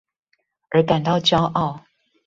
[0.71, 1.81] 而感到驕傲